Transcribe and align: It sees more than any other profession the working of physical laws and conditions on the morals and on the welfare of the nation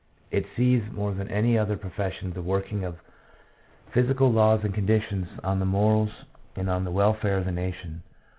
It 0.31 0.47
sees 0.57 0.81
more 0.91 1.13
than 1.13 1.27
any 1.29 1.59
other 1.59 1.77
profession 1.77 2.33
the 2.33 2.41
working 2.41 2.83
of 2.83 2.97
physical 3.93 4.31
laws 4.31 4.61
and 4.63 4.73
conditions 4.73 5.27
on 5.43 5.59
the 5.59 5.65
morals 5.67 6.09
and 6.55 6.71
on 6.71 6.85
the 6.85 6.91
welfare 6.91 7.37
of 7.37 7.45
the 7.45 7.51
nation 7.51 8.01